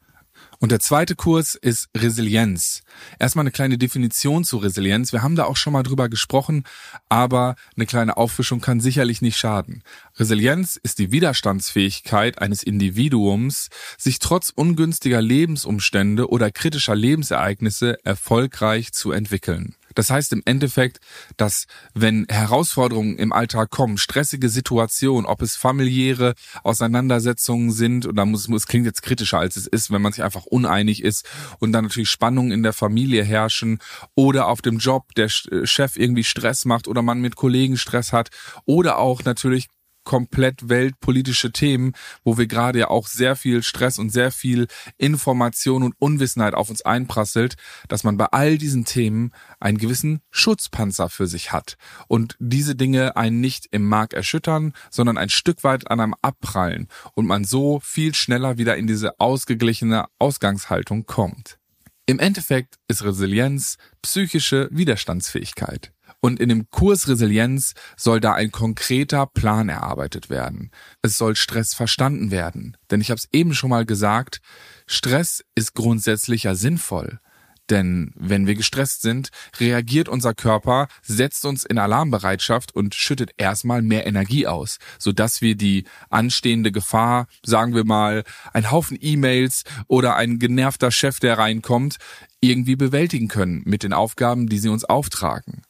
[0.64, 2.85] Und der zweite Kurs ist Resilienz.
[3.18, 5.12] Erstmal eine kleine Definition zu Resilienz.
[5.12, 6.64] Wir haben da auch schon mal drüber gesprochen,
[7.11, 9.83] aber eine kleine Auffrischung kann sicherlich nicht schaden.
[10.16, 19.12] Resilienz ist die Widerstandsfähigkeit eines Individuums, sich trotz ungünstiger Lebensumstände oder kritischer Lebensereignisse erfolgreich zu
[19.12, 19.74] entwickeln.
[19.94, 20.98] Das heißt im Endeffekt,
[21.37, 28.24] dass wenn Herausforderungen im Alltag kommen, stressige Situationen, ob es familiäre Auseinandersetzungen sind, und da
[28.24, 31.28] muss, es klingt jetzt kritischer als es ist, wenn man sich einfach uneinig ist
[31.59, 33.78] und dann natürlich Spannungen in der Familie herrschen
[34.14, 38.30] oder auf dem Job der Chef irgendwie Stress macht oder man mit Kollegen Stress hat
[38.64, 39.68] oder auch natürlich
[40.04, 45.82] komplett weltpolitische Themen, wo wir gerade ja auch sehr viel Stress und sehr viel Information
[45.82, 47.56] und Unwissenheit auf uns einprasselt,
[47.88, 51.76] dass man bei all diesen Themen einen gewissen Schutzpanzer für sich hat
[52.08, 56.88] und diese Dinge einen nicht im Mark erschüttern, sondern ein Stück weit an einem abprallen
[57.14, 61.58] und man so viel schneller wieder in diese ausgeglichene Ausgangshaltung kommt.
[62.06, 65.92] Im Endeffekt ist Resilienz psychische Widerstandsfähigkeit.
[66.24, 70.70] Und in dem Kurs Resilienz soll da ein konkreter Plan erarbeitet werden.
[71.02, 72.78] Es soll Stress verstanden werden.
[72.90, 74.40] Denn ich habe es eben schon mal gesagt,
[74.87, 77.20] Stress ist grundsätzlich ja sinnvoll.
[77.68, 79.28] Denn wenn wir gestresst sind,
[79.60, 85.56] reagiert unser Körper, setzt uns in Alarmbereitschaft und schüttet erstmal mehr Energie aus, sodass wir
[85.56, 91.98] die anstehende Gefahr, sagen wir mal, ein Haufen E-Mails oder ein genervter Chef, der reinkommt,
[92.40, 95.60] irgendwie bewältigen können mit den Aufgaben, die sie uns auftragen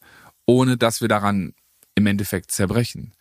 [0.46, 1.54] ohne dass wir daran
[1.94, 3.14] im Endeffekt zerbrechen.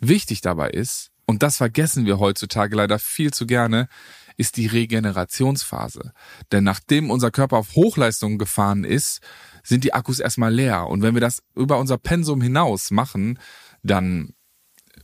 [0.00, 3.88] Wichtig dabei ist, und das vergessen wir heutzutage leider viel zu gerne,
[4.36, 6.12] ist die Regenerationsphase.
[6.50, 9.20] Denn nachdem unser Körper auf Hochleistung gefahren ist,
[9.62, 10.88] sind die Akkus erstmal leer.
[10.88, 13.38] Und wenn wir das über unser Pensum hinaus machen,
[13.84, 14.34] dann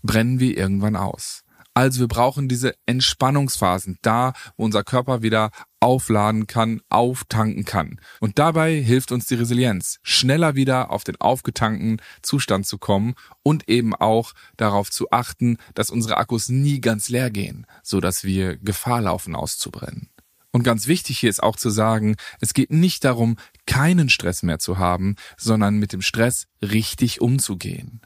[0.02, 1.44] brennen wir irgendwann aus.
[1.76, 8.00] Also wir brauchen diese Entspannungsphasen, da wo unser Körper wieder aufladen kann, auftanken kann.
[8.18, 13.68] Und dabei hilft uns die Resilienz, schneller wieder auf den aufgetankten Zustand zu kommen und
[13.68, 18.56] eben auch darauf zu achten, dass unsere Akkus nie ganz leer gehen, so dass wir
[18.56, 20.08] Gefahr laufen auszubrennen.
[20.52, 23.36] Und ganz wichtig hier ist auch zu sagen, es geht nicht darum,
[23.66, 28.00] keinen Stress mehr zu haben, sondern mit dem Stress richtig umzugehen.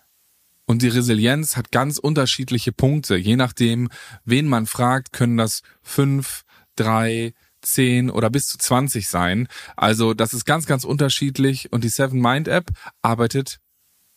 [0.71, 3.17] Und die Resilienz hat ganz unterschiedliche Punkte.
[3.17, 3.89] Je nachdem,
[4.25, 6.45] wen man fragt, können das fünf,
[6.77, 9.49] drei, zehn oder bis zu zwanzig sein.
[9.75, 11.73] Also das ist ganz, ganz unterschiedlich.
[11.73, 12.71] Und die Seven Mind App
[13.03, 13.59] arbeitet,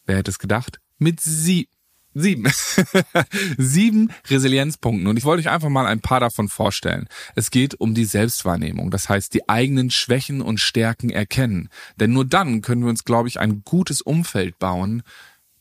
[0.06, 1.70] wer hätte es gedacht, mit sie,
[2.16, 2.48] Sieben.
[3.58, 5.08] Sieben Resilienzpunkten.
[5.08, 7.08] Und ich wollte euch einfach mal ein paar davon vorstellen.
[7.36, 8.92] Es geht um die Selbstwahrnehmung.
[8.92, 11.70] Das heißt, die eigenen Schwächen und Stärken erkennen.
[12.00, 15.02] Denn nur dann können wir uns, glaube ich, ein gutes Umfeld bauen,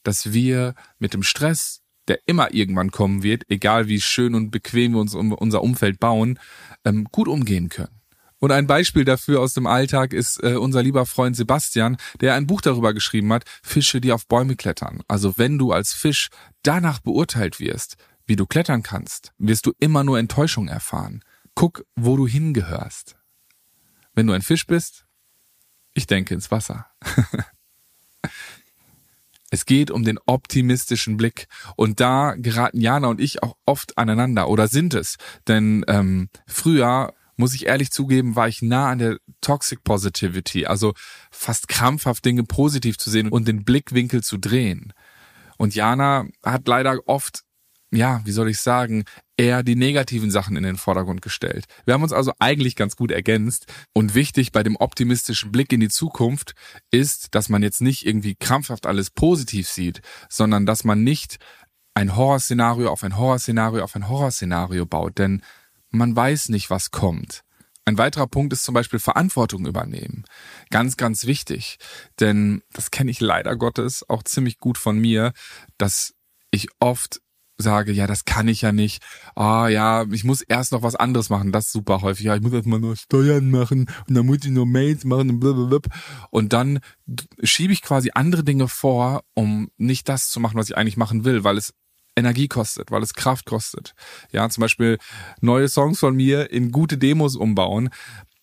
[0.02, 4.92] dass wir mit dem Stress, der immer irgendwann kommen wird, egal wie schön und bequem
[4.92, 6.38] wir uns unser Umfeld bauen,
[6.84, 8.02] ähm, gut umgehen können.
[8.42, 12.48] Und ein Beispiel dafür aus dem Alltag ist äh, unser lieber Freund Sebastian, der ein
[12.48, 15.00] Buch darüber geschrieben hat, Fische, die auf Bäume klettern.
[15.06, 16.28] Also wenn du als Fisch
[16.64, 21.22] danach beurteilt wirst, wie du klettern kannst, wirst du immer nur Enttäuschung erfahren.
[21.54, 23.16] Guck, wo du hingehörst.
[24.14, 25.06] Wenn du ein Fisch bist,
[25.94, 26.86] ich denke ins Wasser.
[29.52, 31.46] Es geht um den optimistischen Blick.
[31.76, 35.16] Und da geraten Jana und ich auch oft aneinander oder sind es.
[35.46, 40.94] Denn ähm, früher muss ich ehrlich zugeben, war ich nah an der Toxic Positivity, also
[41.30, 44.94] fast krampfhaft Dinge positiv zu sehen und den Blickwinkel zu drehen.
[45.58, 47.42] Und Jana hat leider oft,
[47.92, 49.04] ja, wie soll ich sagen,
[49.36, 51.66] eher die negativen Sachen in den Vordergrund gestellt.
[51.84, 53.66] Wir haben uns also eigentlich ganz gut ergänzt.
[53.92, 56.54] Und wichtig bei dem optimistischen Blick in die Zukunft
[56.90, 61.38] ist, dass man jetzt nicht irgendwie krampfhaft alles positiv sieht, sondern dass man nicht
[61.94, 65.18] ein Horrorszenario auf ein Horrorszenario auf ein Horrorszenario baut.
[65.18, 65.42] Denn
[65.90, 67.42] man weiß nicht, was kommt.
[67.84, 70.24] Ein weiterer Punkt ist zum Beispiel Verantwortung übernehmen.
[70.70, 71.78] Ganz, ganz wichtig.
[72.20, 75.32] Denn das kenne ich leider Gottes auch ziemlich gut von mir,
[75.78, 76.14] dass
[76.52, 77.21] ich oft
[77.62, 79.02] sage, ja, das kann ich ja nicht.
[79.34, 81.52] Ah, ja, ich muss erst noch was anderes machen.
[81.52, 82.26] Das ist super häufig.
[82.26, 85.30] Ja, ich muss erst mal noch Steuern machen und dann muss ich noch Mails machen
[85.30, 85.94] und blablabla.
[86.30, 86.80] Und dann
[87.42, 91.24] schiebe ich quasi andere Dinge vor, um nicht das zu machen, was ich eigentlich machen
[91.24, 91.72] will, weil es
[92.16, 93.94] Energie kostet, weil es Kraft kostet.
[94.32, 94.98] Ja, zum Beispiel
[95.40, 97.90] neue Songs von mir in gute Demos umbauen.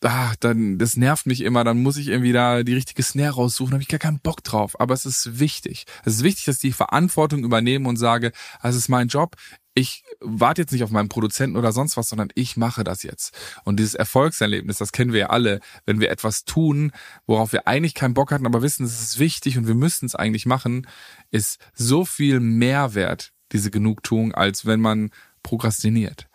[0.02, 3.74] Ah, dann, das nervt mich immer, dann muss ich irgendwie da die richtige Snare raussuchen,
[3.74, 4.80] habe ich gar keinen Bock drauf.
[4.80, 5.86] Aber es ist wichtig.
[6.06, 8.32] Es ist wichtig, dass ich die Verantwortung übernehme und sage,
[8.64, 9.36] es ist mein Job.
[9.74, 13.38] Ich warte jetzt nicht auf meinen Produzenten oder sonst was, sondern ich mache das jetzt.
[13.66, 16.92] Und dieses Erfolgserlebnis, das kennen wir ja alle, wenn wir etwas tun,
[17.28, 20.16] worauf wir eigentlich keinen Bock hatten, aber wissen, es ist wichtig und wir müssen es
[20.16, 20.88] eigentlich machen,
[21.30, 25.12] ist so viel Mehrwert diese Genugtuung, als wenn man
[25.44, 26.29] prokrastiniert.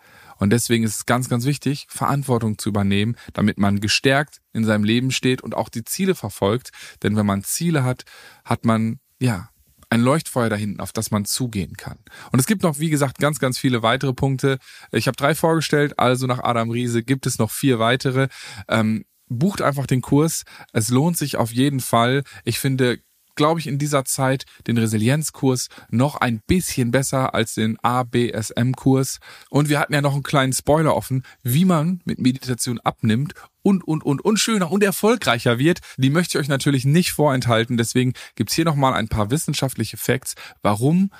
[0.45, 4.83] Und deswegen ist es ganz, ganz wichtig, Verantwortung zu übernehmen, damit man gestärkt in seinem
[4.83, 6.69] Leben steht und auch die Ziele verfolgt.
[7.01, 8.03] Denn wenn man Ziele hat,
[8.43, 9.49] hat man, ja,
[9.89, 11.97] ein Leuchtfeuer da hinten, auf das man zugehen kann.
[12.31, 14.59] Und es gibt noch, wie gesagt, ganz, ganz viele weitere Punkte.
[14.91, 18.27] Ich habe drei vorgestellt, also nach Adam Riese gibt es noch vier weitere.
[18.67, 20.43] Ähm, bucht einfach den Kurs.
[20.73, 22.21] Es lohnt sich auf jeden Fall.
[22.43, 22.99] Ich finde,
[23.35, 29.19] glaube ich, in dieser Zeit den Resilienzkurs noch ein bisschen besser als den ABSM-Kurs.
[29.49, 33.83] Und wir hatten ja noch einen kleinen Spoiler offen, wie man mit Meditation abnimmt und,
[33.83, 35.79] und, und, und schöner und erfolgreicher wird.
[35.97, 37.77] Die möchte ich euch natürlich nicht vorenthalten.
[37.77, 41.11] Deswegen gibt's hier nochmal ein paar wissenschaftliche Facts, warum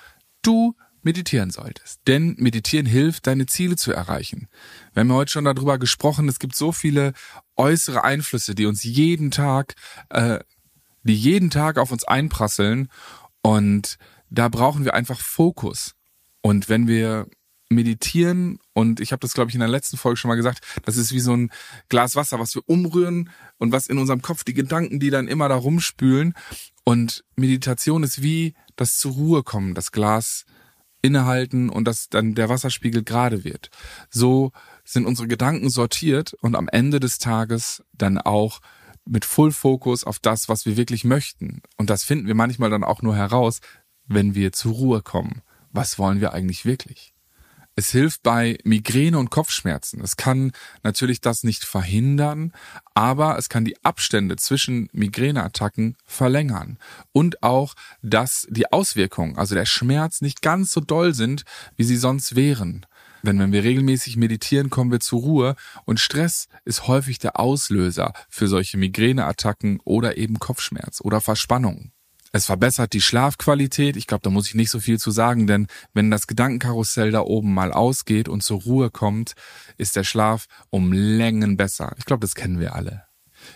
[0.41, 0.75] du
[1.05, 2.01] meditieren solltest.
[2.07, 4.47] Denn meditieren hilft, deine Ziele zu erreichen.
[4.93, 7.13] Wir haben heute schon darüber gesprochen, es gibt so viele
[7.55, 9.75] äußere Einflüsse, die uns jeden Tag
[10.09, 10.39] äh,
[11.05, 12.89] die jeden Tag auf uns einprasseln
[13.41, 13.97] und
[14.29, 15.95] da brauchen wir einfach Fokus.
[16.41, 17.27] Und wenn wir
[17.69, 20.97] meditieren und ich habe das glaube ich in der letzten Folge schon mal gesagt, das
[20.97, 21.51] ist wie so ein
[21.89, 25.49] Glas Wasser, was wir umrühren und was in unserem Kopf die Gedanken, die dann immer
[25.49, 26.33] da rumspülen
[26.83, 30.45] und Meditation ist wie das zur Ruhe kommen, das Glas
[31.01, 33.69] innehalten und dass dann der Wasserspiegel gerade wird.
[34.09, 34.51] So
[34.83, 38.59] sind unsere Gedanken sortiert und am Ende des Tages dann auch
[39.05, 41.61] mit Full Fokus auf das, was wir wirklich möchten.
[41.77, 43.61] Und das finden wir manchmal dann auch nur heraus,
[44.07, 45.41] wenn wir zur Ruhe kommen.
[45.71, 47.15] Was wollen wir eigentlich wirklich?
[47.77, 49.99] Es hilft bei Migräne und Kopfschmerzen.
[49.99, 52.53] Es kann natürlich das nicht verhindern,
[52.93, 56.77] aber es kann die Abstände zwischen Migräneattacken verlängern
[57.11, 61.43] und auch, dass die Auswirkungen, also der Schmerz nicht ganz so doll sind,
[61.75, 62.85] wie sie sonst wären.
[63.25, 68.13] Denn wenn wir regelmäßig meditieren, kommen wir zur Ruhe und Stress ist häufig der Auslöser
[68.29, 71.91] für solche Migräneattacken oder eben Kopfschmerz oder Verspannung.
[72.31, 73.95] Es verbessert die Schlafqualität.
[73.95, 77.21] Ich glaube, da muss ich nicht so viel zu sagen, denn wenn das Gedankenkarussell da
[77.21, 79.35] oben mal ausgeht und zur Ruhe kommt,
[79.77, 81.95] ist der Schlaf um Längen besser.
[81.97, 83.04] Ich glaube, das kennen wir alle.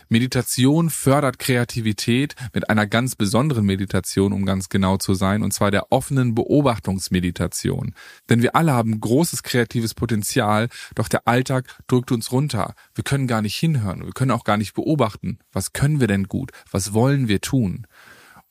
[0.10, 5.72] Meditation fördert Kreativität mit einer ganz besonderen Meditation, um ganz genau zu sein, und zwar
[5.72, 7.94] der offenen Beobachtungsmeditation.
[8.30, 12.74] Denn wir alle haben großes kreatives Potenzial, doch der Alltag drückt uns runter.
[12.96, 15.40] Wir können gar nicht hinhören, wir können auch gar nicht beobachten.
[15.52, 16.52] Was können wir denn gut?
[16.72, 17.86] Was wollen wir tun?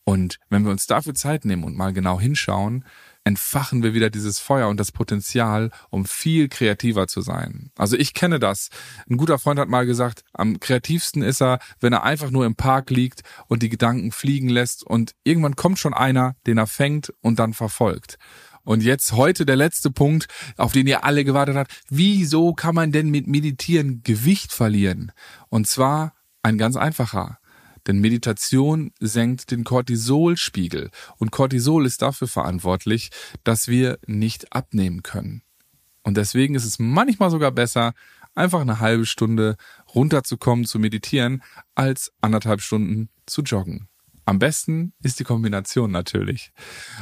[0.08, 2.86] Und wenn wir uns dafür Zeit nehmen und mal genau hinschauen,
[3.28, 7.70] entfachen wir wieder dieses Feuer und das Potenzial, um viel kreativer zu sein.
[7.76, 8.70] Also ich kenne das.
[9.06, 12.56] Ein guter Freund hat mal gesagt, am kreativsten ist er, wenn er einfach nur im
[12.56, 17.12] Park liegt und die Gedanken fliegen lässt und irgendwann kommt schon einer, den er fängt
[17.20, 18.16] und dann verfolgt.
[18.64, 20.26] Und jetzt heute der letzte Punkt,
[20.56, 21.82] auf den ihr alle gewartet habt.
[21.90, 25.12] Wieso kann man denn mit Meditieren Gewicht verlieren?
[25.50, 27.38] Und zwar ein ganz einfacher.
[27.88, 33.10] Denn Meditation senkt den Cortisolspiegel und Cortisol ist dafür verantwortlich,
[33.42, 35.42] dass wir nicht abnehmen können.
[36.02, 37.94] Und deswegen ist es manchmal sogar besser,
[38.34, 39.56] einfach eine halbe Stunde
[39.94, 41.42] runterzukommen zu meditieren,
[41.74, 43.88] als anderthalb Stunden zu joggen.
[44.28, 46.52] Am besten ist die Kombination natürlich.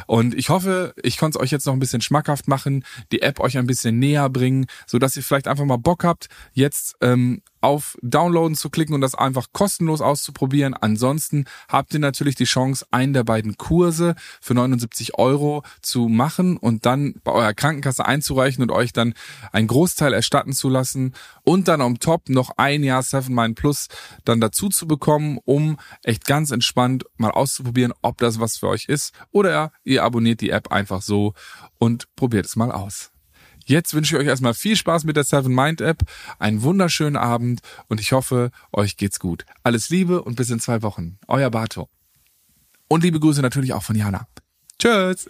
[0.06, 3.40] Und ich hoffe, ich konnte es euch jetzt noch ein bisschen schmackhaft machen, die App
[3.40, 7.42] euch ein bisschen näher bringen, so dass ihr vielleicht einfach mal Bock habt, jetzt ähm,
[7.66, 10.72] auf Downloaden zu klicken und das einfach kostenlos auszuprobieren.
[10.72, 16.58] Ansonsten habt ihr natürlich die Chance, einen der beiden Kurse für 79 Euro zu machen
[16.58, 19.14] und dann bei eurer Krankenkasse einzureichen und euch dann
[19.50, 21.12] einen Großteil erstatten zu lassen
[21.42, 23.88] und dann am Top noch ein Jahr Seven Mind Plus
[24.24, 28.84] dann dazu zu bekommen, um echt ganz entspannt mal auszuprobieren, ob das was für euch
[28.84, 31.34] ist oder ihr abonniert die App einfach so
[31.78, 33.10] und probiert es mal aus.
[33.68, 36.02] Jetzt wünsche ich euch erstmal viel Spaß mit der Seven Mind App,
[36.38, 39.44] einen wunderschönen Abend und ich hoffe, euch geht's gut.
[39.64, 41.18] Alles Liebe und bis in zwei Wochen.
[41.26, 41.88] Euer Bato.
[42.86, 44.28] Und liebe Grüße natürlich auch von Jana.
[44.78, 45.26] Tschüss.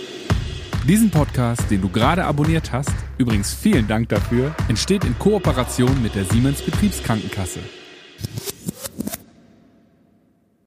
[0.86, 6.14] Diesen Podcast, den du gerade abonniert hast, übrigens vielen Dank dafür, entsteht in Kooperation mit
[6.14, 7.60] der Siemens Betriebskrankenkasse.